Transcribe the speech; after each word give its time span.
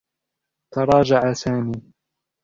تراجع 0.73 1.33
سامي. 1.33 1.73